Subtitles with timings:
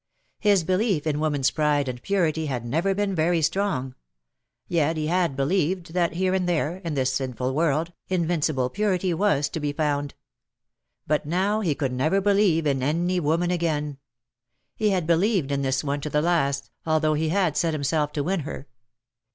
[0.39, 3.93] His belief in woman's pride and purity had never been very strong:
[4.67, 9.47] yet he had believed that here and there, in this sinful world, invincible purity was
[9.49, 10.15] to be found.
[11.05, 13.99] But now he could never believe in any woman again.
[14.75, 18.23] He had believed in this one to the last, although he had set himself to
[18.23, 18.65] win her.